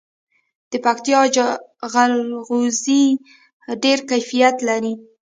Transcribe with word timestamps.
د 0.71 0.73
پکتیکا 0.85 1.21
جلغوزي 1.93 3.03
ډیر 3.83 3.99
کیفیت 4.09 4.55
لري. 4.69 4.93